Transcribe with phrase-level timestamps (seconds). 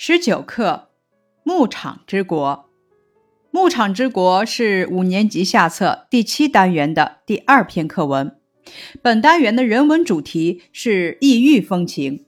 [0.00, 0.90] 十九课
[1.42, 2.70] 《牧场之国》。
[3.50, 8.38] 牧场之国是五年级下册第七单元的第二篇课文。
[9.02, 12.26] 本单元的人文主题是异域风情。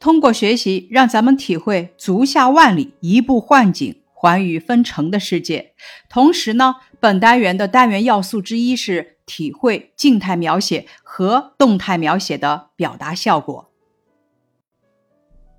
[0.00, 5.72] 通过学习，让咱们体会足下万里，一步换景，寰宇分成的世界。
[6.08, 13.71] 同时呢，本单元的单元要素之一是体会静态描写和动态描写的表达效果。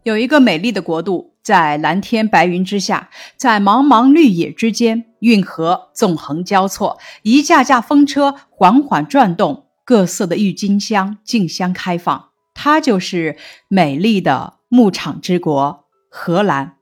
[0.04, 12.32] 有一个美丽的国度，在蓝天白云之下，在茫茫绿野之间，运河纵横交错，一架架风车缓缓转动，各色的郁金香竞相开放。
[12.54, 13.38] 它就是
[13.70, 16.76] 美丽的牧场之国——荷兰。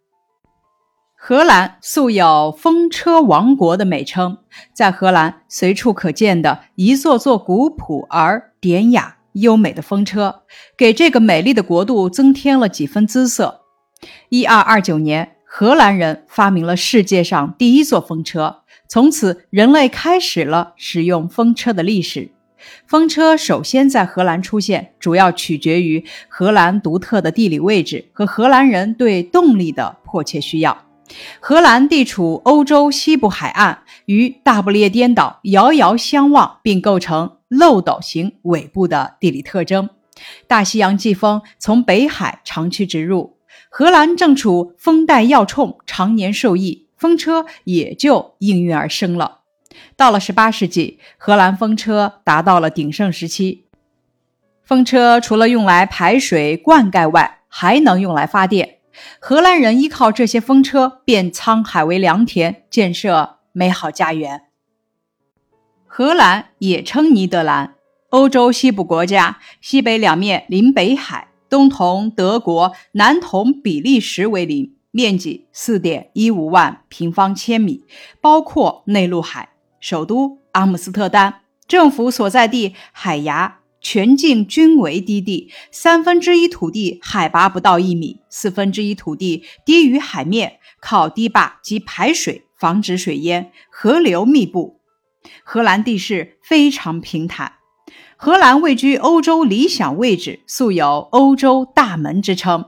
[1.15, 4.39] 荷兰素有“风车王国”的美称，
[4.73, 9.17] 在荷兰随处可见的一座座古朴而典雅。
[9.33, 10.43] 优美的风车
[10.75, 13.61] 给这个美丽的国度增添了几分姿色。
[14.29, 22.31] 一二二九年，荷兰人发明了世界上第一座风车，从此人类开始了使用风车的历史。
[22.85, 30.85] 风车首先在荷兰出现，主要取决于荷兰独特的地理位置和荷兰人对动力的迫切需要。
[31.39, 37.37] 荷兰地处欧洲西部海岸，与大不列颠岛遥遥相望，并构成。
[37.51, 39.89] 漏斗形尾部的地理特征，
[40.47, 43.35] 大西洋季风从北海长驱直入，
[43.69, 49.39] 荷兰正处风带要冲，常年受益，风车也就应运而生了。
[49.97, 53.65] 到了十八世纪，荷兰风车达到了鼎盛时期。
[54.63, 58.77] 风车除了用来排水灌溉外，还能用来发电。
[59.19, 64.43] 荷兰人依靠这些风车，变沧海为良田，建设美好家园。
[65.93, 67.75] 荷兰也称尼德兰，
[68.11, 77.83] 欧洲西部国家，西北两面临北海，东同德国，南同比利时为邻，面积四点一五万平方千米，
[78.21, 79.49] 包括内陆海，
[79.81, 94.77] 首都阿姆斯特丹，政府所在地海牙全境均为低地，三分之一土地海拔不到一米，四分之一土地低于海面，靠堤坝及排水防止水淹，河流密布。
[95.43, 97.53] 荷兰地势非常平坦，
[98.15, 102.65] 荷兰位居欧洲理想位置，素有“欧洲大门”之称。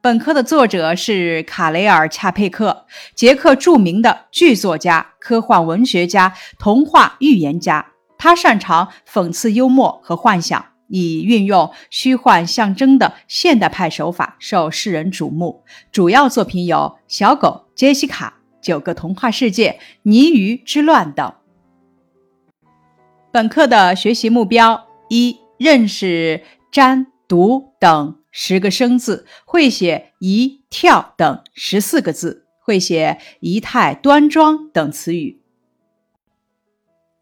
[0.00, 7.86] 本科的作者是卡雷尔·恰佩克，捷克著名的剧作家、科幻文学家、童话预言家。
[8.18, 15.64] 他擅长讽刺幽默和幻想，以运用虚幻象征的现代派手法受世人瞩目。
[15.92, 16.76] 主要作品有
[17.06, 19.70] 《小狗杰西卡》《九个童话世界》
[20.02, 21.32] 《泥鱼之乱》等。
[23.32, 35.40] 本课的学习目标：一、认识“粘”“读”等十个生字，会写“一”“跳”等十四个字，会写“仪态端庄”等词语。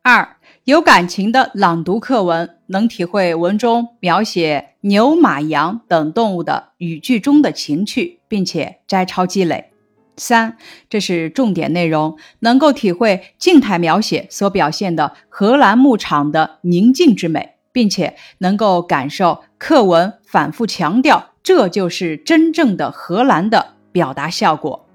[0.02, 9.70] 二、有感情的朗读课文，能体会文中描写牛、马、羊等动物的语句中的情趣，并且摘抄积累。
[10.16, 10.56] 三，
[10.88, 24.86] 这是重点内容，能够体会静态描写所表现的荷兰牧场的宁静之美，并且能够感受课文反复强调，这就是真正的荷兰的表达效果。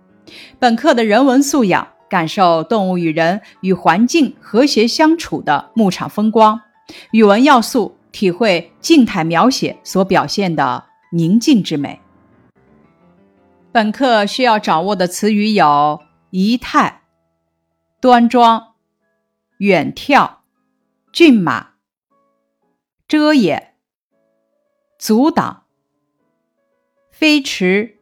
[0.59, 6.59] 本课的人文素养，感受动物与人与环境和谐相处的牧场风光；
[7.11, 11.99] 语文要素，体会静态描写所表现的宁静之美。
[13.75, 17.01] 本课需要掌握的词语有：仪态、
[17.99, 18.75] 端庄、
[19.57, 20.37] 远眺、
[21.11, 21.71] 骏马、
[23.05, 23.75] 遮掩、
[24.97, 25.65] 阻挡、
[27.11, 27.99] 飞驰、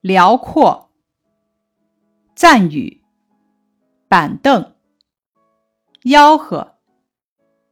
[0.00, 0.92] 辽阔、
[2.36, 3.02] 赞语、
[4.06, 4.76] 板凳、
[6.02, 6.76] 吆喝、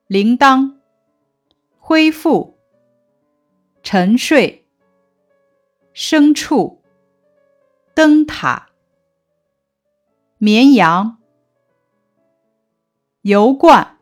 [0.09, 0.81] 铃铛、
[1.79, 2.59] 恢复、
[3.85, 4.67] 沉睡、
[5.95, 6.78] 牲畜。
[7.99, 8.69] 灯塔、
[10.39, 11.19] 绵羊、
[13.23, 13.99] 油罐、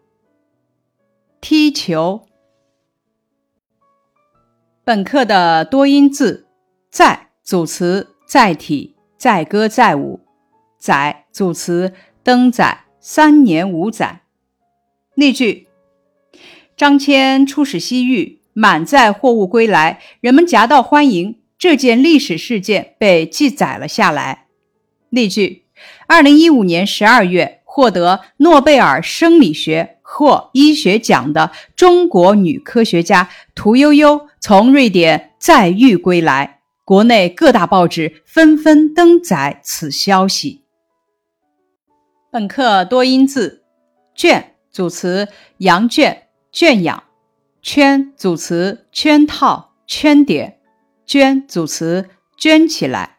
[1.40, 2.26] 踢球。
[4.84, 6.46] 本课的多音字：
[6.90, 10.20] 载组词载体，载歌载舞；
[10.76, 14.20] 载组词登载，三年五载。
[15.14, 15.68] 例句：
[16.76, 21.40] 张骞出使西域，满载货物归来，人们夹道欢迎。
[21.58, 24.46] 这件历史事件被记载了下来。
[25.08, 25.64] 例句：
[26.06, 36.60] 二零一五年十二月，获得诺贝尔生理学或医学奖的中国女科学家屠呦呦从瑞典载誉归来。
[36.84, 40.62] 国内各大报纸纷纷登载此消息。
[42.30, 43.64] 本课多音字，
[44.14, 45.26] 圈组词
[45.58, 47.02] 羊圈、圈养；
[47.60, 50.55] 圈组词圈套、圈点；
[51.06, 53.18] 捐组词捐起来。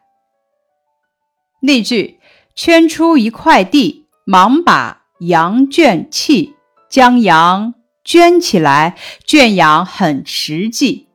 [1.60, 2.20] 例句：
[2.54, 6.54] 圈出一块地，忙把羊圈弃，
[6.88, 7.74] 将羊
[8.04, 11.08] 圈起来，圈养很实际。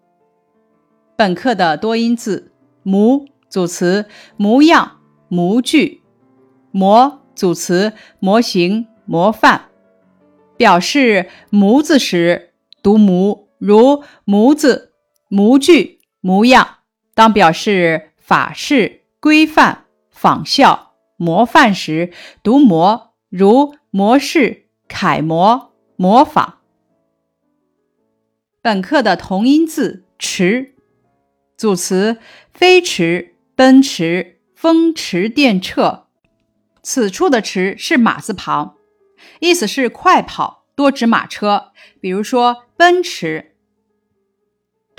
[1.15, 6.01] 本课的多音字模组词模样、模具；
[6.71, 9.69] 模组词模型、模范。
[10.55, 14.93] 表示模子时读模，如模子、
[15.27, 16.79] 模具、模样；
[17.13, 26.59] 当表示法式、规范、仿效、模范时读模，如模式、楷模、模仿。
[28.61, 30.75] 本课的同音字驰。
[31.57, 32.19] 组词：
[32.53, 36.03] 飞驰、奔驰、风驰电掣。
[36.81, 38.77] 此处的“驰”是马字旁，
[39.41, 41.73] 意思是快跑、多指马车。
[41.99, 43.52] 比如说，奔驰。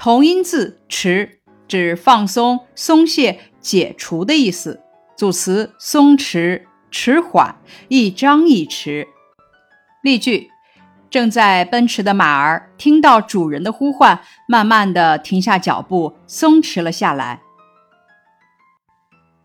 [0.04, 4.82] 同音字“驰”指放松、松懈、解除的意思。
[5.16, 7.56] 组词：松弛、迟缓、
[7.88, 9.06] 一张一弛。
[10.02, 10.50] 例句。
[11.08, 17.40] 正在奔驰的马儿听到主人的呼唤，慢慢的停下脚步，松弛了下来。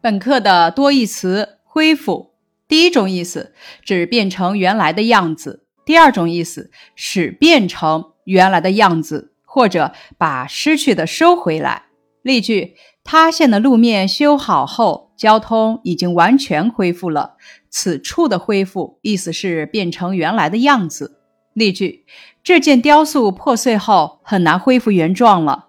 [0.02, 2.34] 本课的多义词恢复，
[2.68, 11.88] 第一种意思指变成原来的样子；第二种意思使变成原来的样子，或者把失去的收回来。
[12.22, 17.36] 例句：塌陷的路面修好后，交通已经完全恢复了。
[17.70, 21.20] 此处的恢复意思是变成原来的样子。
[21.52, 22.06] 例句：
[22.42, 25.68] 这件雕塑破碎后很难恢复原状了。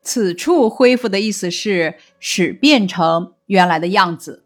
[0.00, 4.44] 此处恢复的意思是使变成原来的样子。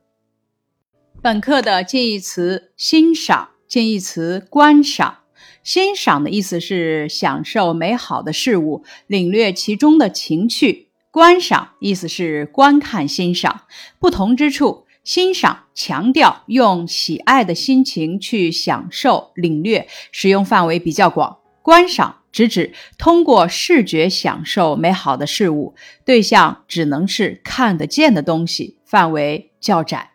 [1.21, 5.18] 本课的近义词欣赏，近义词观赏。
[5.63, 13.63] 欣赏的意思是享受美好的事物，领略其中的情趣；观赏意思是观看欣赏。
[13.99, 14.87] 不同之处。
[15.05, 25.75] 欣赏强调用喜爱的心情去享受、领略，使用范围比较广；观赏直指通过视觉享受美好的事物，
[26.05, 30.11] 对象只能是看得见的东西，范围较窄。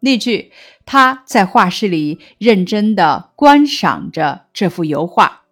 [0.00, 0.50] 例句：
[0.92, 5.44] 他在画室里认真地观赏着这幅油画。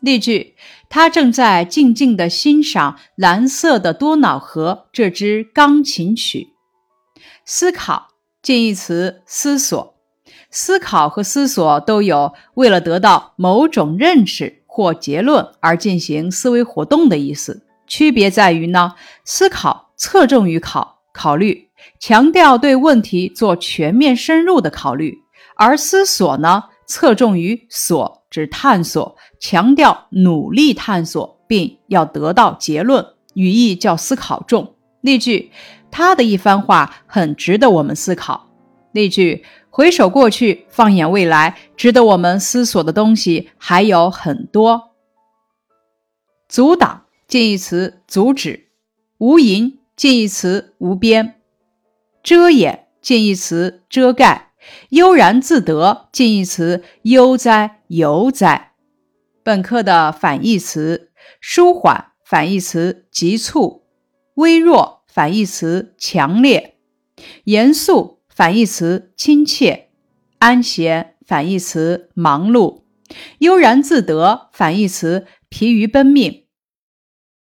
[0.00, 0.54] 例句：
[0.88, 6.50] 他正在静静地欣赏蓝色的多瑙河这支钢琴曲。
[7.44, 8.10] 思考。
[8.40, 9.96] 近义词思索、
[10.48, 17.66] 思考和思索都有为了得到某种认识或结论而进行思维活动的意思。
[17.88, 18.92] 区别在于呢，
[19.24, 25.12] 思考侧重于考考虑，强调对问题做全面深入的考虑；
[25.56, 33.04] 而思索呢，侧重于索，指探索，强调努力探索并要得到结论，
[33.34, 34.74] 语义叫思考重。
[35.00, 35.50] 例句。
[35.96, 38.48] 他的一番话很值得我们思考。
[38.90, 44.90] 例句：回首过去，放眼未来，值得我们思索的东西还有很多。
[46.48, 48.70] 阻挡近义词阻止，
[49.18, 51.36] 无垠近义词无边，
[52.24, 54.52] 遮掩近义词遮盖，
[54.88, 58.72] 悠然自得近义词悠哉游哉。
[59.42, 63.84] 本课的反义词：舒缓反义词急促，
[64.36, 65.04] 微弱。
[65.06, 66.78] 反义词强烈，
[67.44, 69.90] 严肃反义词亲切，
[70.40, 72.82] 安闲反义词忙碌，
[73.38, 76.46] 悠然自得反义词疲于奔命。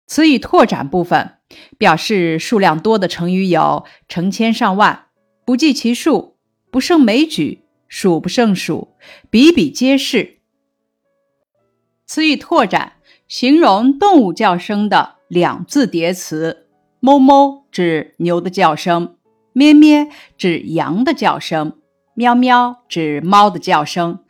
[0.07, 1.33] 词语拓展部分
[1.78, 5.06] 表示数量多的成语有成千上万、
[5.44, 6.36] 不计其数、
[6.70, 8.94] 不胜枚举、数不胜数、
[9.30, 10.38] 比比皆是。
[12.06, 12.94] 词语拓展
[13.26, 16.66] 形容动物叫声的两字叠词。
[17.00, 19.16] 哞哞指牛的叫声，
[19.52, 20.08] 咩咩
[20.38, 21.78] 指羊的叫声，
[22.14, 24.24] 喵喵指猫的叫声，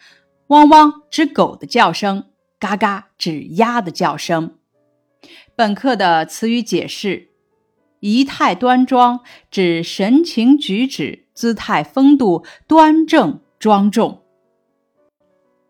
[0.49, 2.25] 汪汪指狗的叫声，
[2.59, 4.57] 嘎嘎指鸭的叫声。
[5.57, 7.29] 本课的词语解释：
[8.01, 9.21] 仪态端庄
[9.53, 14.23] 指神情举止、姿态风度端正庄重。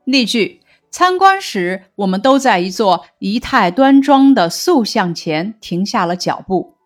[0.07, 6.79] 例句：参观时，我们都在一座仪态端庄的塑像前停下了脚步。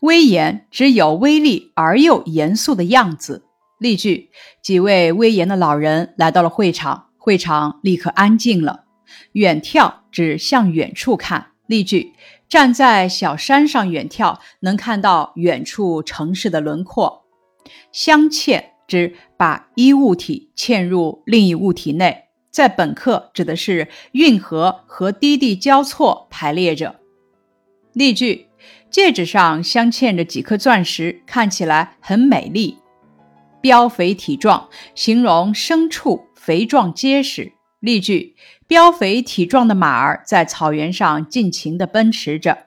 [0.00, 3.44] 威严只有威力而又严肃的样子。
[3.78, 4.30] 例句：
[4.62, 8.84] 几位威严的老人来到了会场，会场立刻安静了。
[9.32, 11.49] 远眺指向远处看。
[11.70, 12.14] 例句：
[12.48, 17.22] 站在小山上远眺，能看到远处城市的轮廓。
[17.92, 26.96] 镶嵌指把一物体嵌入另一物体内，在本课指的是运河和低地交错排列着。
[27.92, 28.48] 例句：
[28.90, 32.78] 戒指上镶嵌着几颗钻石，看起来很美丽。
[33.62, 37.52] 膘肥体壮，形容牲畜肥壮结实。
[37.78, 38.34] 例句：
[38.70, 42.66] 膘肥体壮的马儿在草原上尽情地奔驰着。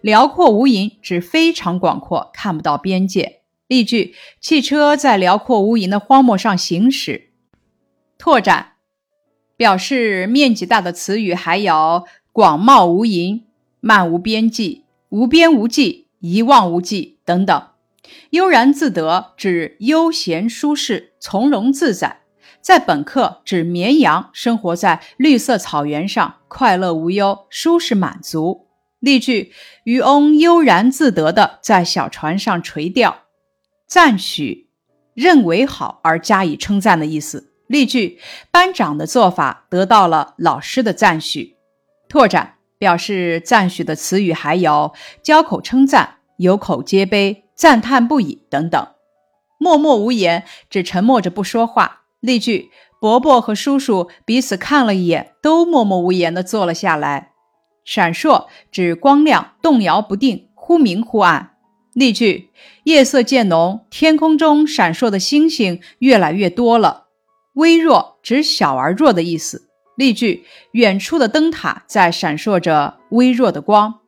[0.00, 3.42] 辽阔无垠指非常广阔，看不到边界。
[3.68, 7.30] 例句：汽车在辽阔无垠的荒漠上行驶。
[8.18, 8.72] 拓展
[9.56, 13.42] 表示面积大的词语还有广袤无垠、
[13.78, 17.62] 漫无边际、无边无际、一望无际等等。
[18.30, 22.22] 悠然自得指悠闲舒适、从容自在。
[22.68, 28.66] 在本课指绵羊生活在绿色草原上，快乐无忧、舒适满足。
[29.00, 33.20] 例句：渔翁悠然自得地在小船上垂钓。
[33.86, 34.68] 赞许，
[35.14, 37.54] 认为好而加以称赞的意思。
[37.68, 38.20] 例句：
[38.50, 41.56] 班长的做法得到了老师的赞许。
[42.06, 47.44] 拓展表示赞许的词语还有交口称赞、有口皆碑。
[47.54, 48.86] 赞叹不已等等，
[49.58, 52.02] 默默无言指沉默着不说话。
[52.20, 52.70] 例句：
[53.00, 57.32] 伯伯和叔叔彼此看了一眼，都默默无言地坐了下来。
[57.84, 61.56] 闪烁指光亮动摇不定，忽明忽暗。
[61.94, 62.50] 例句：
[62.84, 67.06] 夜色渐浓，天空中闪烁的星星越来越多了。
[67.54, 69.68] 微弱指小而弱的意思。
[69.96, 74.00] 例句：远处的灯塔在闪烁着微弱的光。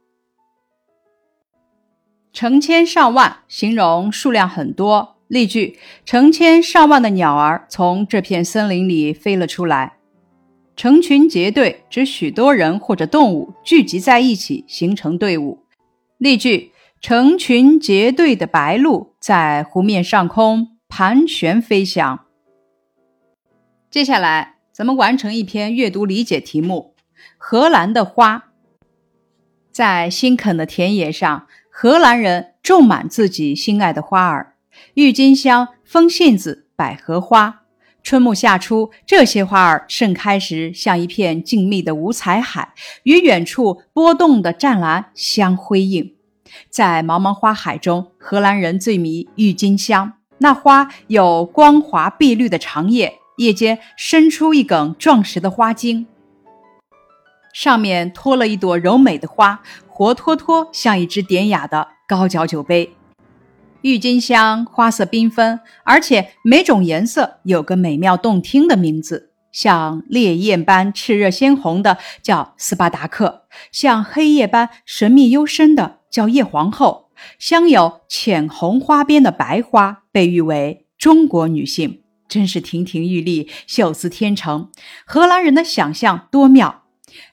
[2.32, 5.16] 成千上万，形容数量很多。
[5.30, 9.92] 例句：成千上万的鸟儿从这片森林里飞了出来。
[10.74, 15.60] 成群结队指许多人或者动物聚集在一起形成队伍。
[16.18, 22.26] 例句：成群结队的白鹭在湖面上空盘旋飞翔。
[23.88, 26.96] 接下来，咱们完成一篇阅读理解题目：
[27.38, 28.46] 荷兰的花，
[29.70, 31.46] 在新垦的田野上。
[31.72, 34.49] 荷兰人种满自己心爱的花儿，
[34.94, 37.62] 郁金香、风信子、百合花。
[38.02, 42.72] 春末夏初，这些花儿盛开时，像一片静谧的五彩海，
[43.02, 46.14] 与远处波动的湛蓝相辉映。
[46.70, 50.14] 在茫茫花海中，荷兰人最迷郁金香。
[50.38, 56.06] 那花有光滑碧绿的长叶，叶间伸出一梗壮实的花茎，
[57.52, 59.60] 上面托了一朵柔美的花。
[59.86, 62.96] 活脱脱像一只典雅的高脚酒杯，
[63.82, 84.70] 郁金香花色缤纷，而且每种颜色有个美妙动听的名字，像烈焰般炽热鲜红的叫斯巴达克，像黑夜般神秘幽深的叫叶皇后，镶有浅红花边的白花被誉为中国女性，真是亭亭玉立，秀姿天成。
[85.06, 86.82] 荷兰人的想象多妙。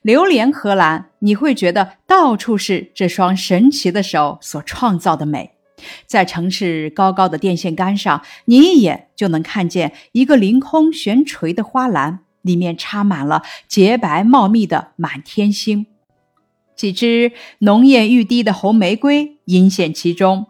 [0.01, 5.56] 流连荷兰，你会觉得到处是这双神奇的手所创造的美。
[6.05, 15.85] 在城市高高的电线杆上，你一眼就能看见一个凌空悬垂的花篮，里面插满了洁白茂密的满天星，
[16.75, 20.47] 几枝浓艳欲滴的红玫瑰隐现其中。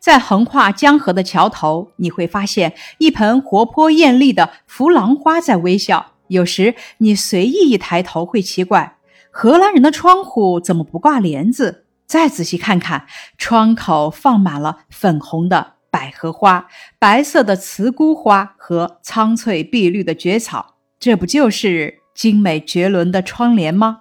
[0.00, 6.14] 在横跨江河的桥头，你会发现一盆活泼艳丽的弗朗花在微笑。
[6.26, 8.96] 有时你随意一抬头，会奇怪，
[9.30, 11.84] 荷兰人的窗户怎么不挂帘子？
[12.08, 16.66] 再仔细看看，窗口放满了粉红的百合花、
[16.98, 24.00] 白色的茨菇花和苍翠碧绿的蕨草，这不就是精美绝伦的窗帘吗？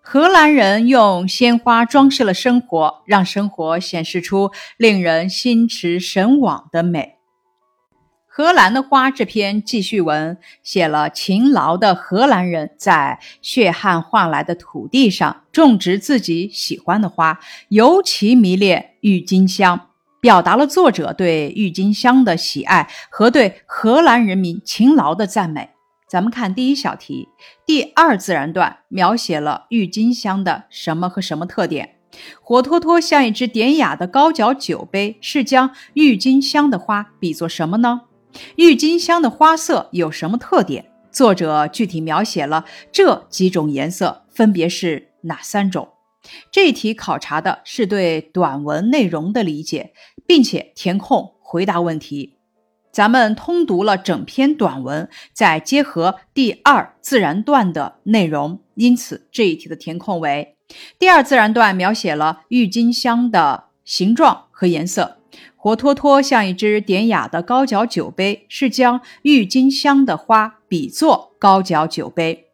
[0.00, 7.18] 荷兰人用鲜花装饰了生活，让生活显示出令人心驰神往的美。
[8.34, 25.68] 荷兰的花这篇记叙文写了勤劳的荷兰人在血汗换来的土地上种植自己喜欢的花，尤其迷恋郁金香，表达了作者对郁金香的喜爱和对荷兰人民勤劳的赞美。
[26.08, 27.28] 咱们看第一小题，
[27.66, 31.96] 第二自然段描写了郁金香的什么和什么特点？
[32.40, 38.04] 活脱脱像一只典雅的高脚酒杯，是将郁金香的花比作什么呢？
[38.56, 40.86] 郁金香的花色有什么特点？
[41.10, 45.88] 作者具体描写了这几种颜色，分别是哪三种？
[46.50, 49.92] 这一题考察的是对短文内容的理解，
[50.26, 52.38] 并且填空回答问题。
[52.90, 60.56] 咱们通读了整篇短文，再结合第二自然段的内容，因此这一题的填空为：
[60.98, 65.18] 第二自然段描写了郁金香的形状和颜色，
[65.62, 72.48] 活脱脱像一只典雅的高脚酒杯，是将郁金香的花比作高脚酒杯。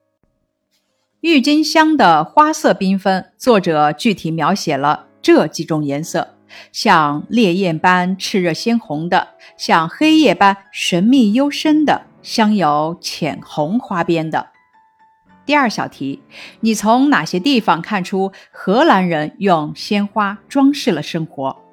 [1.23, 6.35] 郁金香的花色缤纷，作者具体描写了这几种颜色：
[6.71, 14.49] 像烈焰般炽热鲜红的，像黑夜般神秘幽深的，镶有浅红花边的。
[15.47, 16.21] 第二小题，
[16.61, 21.65] 你从哪些地方看出荷兰人用鲜花装饰了生活？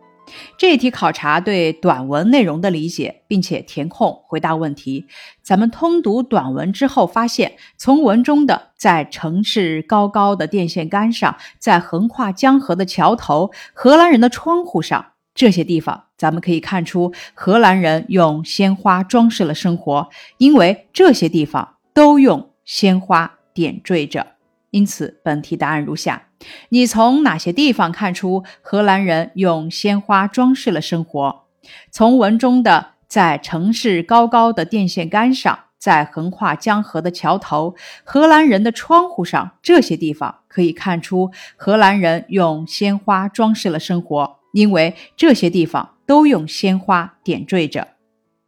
[0.58, 5.08] 这一题考察对短文内容的理解，并且填空回答问题。
[5.42, 23.34] 咱们通读短文之后，发现从文中的在城市高高的电线杆上，在横跨江河的桥头，荷兰人的窗户上这些地方，咱们可以看出荷兰人用鲜花装饰了生活，因为这些地方都用鲜花。
[23.56, 24.35] 点缀着，
[24.76, 26.24] 因此本题答案如下：
[26.68, 31.46] 你从哪些地方看出荷兰人用鲜花装饰了生活？
[31.90, 47.88] 从文中的在城市高高的电线杆上，在横跨江河的桥头，荷兰人的窗户上这些地方可以看出荷兰人用鲜花装饰了生活，因为这些地方都用鲜花点缀着。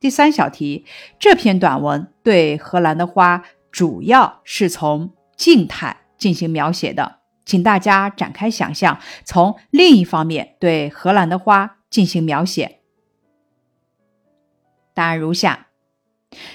[0.02, 0.84] 第三小题，
[1.18, 3.46] 这篇短文对荷兰的花。
[3.70, 12.80] 主要是从静态进行描写的，请大家展开想象，从另一方面对荷兰的花进行描写。
[14.94, 15.68] 答案如下：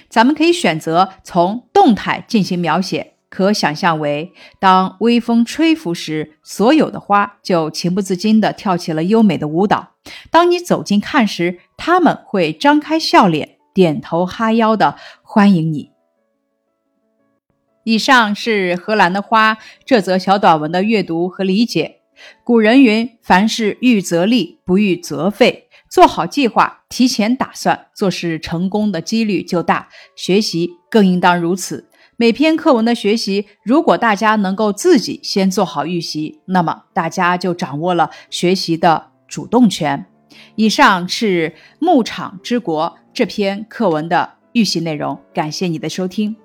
[0.09, 9.95] 咱们可以选择从动态进行描写，可想象为当微风吹拂时，所有的花就情不自禁地跳起了优美的舞蹈；
[10.31, 15.92] 当你走近看时，它们会张开笑脸，点头哈腰地欢迎你。
[17.85, 21.97] 以上是荷兰的花这则小短文的阅读和理解。
[22.45, 29.89] 古人云：“凡事预则立，不预则废。”做好计划，提前打算，做事成功的几率就大。
[30.17, 31.89] 学习更应当如此。
[32.17, 40.07] 每篇课文的学习，如果大家能够自己先做好预习，那么大家就掌握了学习的主动权。
[40.55, 45.19] 以上是《牧场之国》这篇课文的预习内容。
[45.35, 46.42] 感谢你的收听。